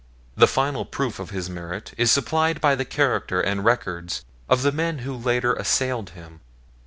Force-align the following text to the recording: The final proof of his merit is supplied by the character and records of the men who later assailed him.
The 0.35 0.47
final 0.47 0.83
proof 0.83 1.19
of 1.19 1.29
his 1.29 1.47
merit 1.47 1.93
is 1.95 2.11
supplied 2.11 2.59
by 2.59 2.73
the 2.73 2.85
character 2.85 3.39
and 3.39 3.63
records 3.63 4.25
of 4.49 4.63
the 4.63 4.71
men 4.71 4.97
who 5.05 5.15
later 5.15 5.53
assailed 5.53 6.09
him. 6.17 6.39